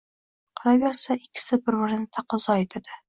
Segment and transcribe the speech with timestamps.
[0.61, 2.97] Qolaversa, ikkisi bir-birini taqozo etadi: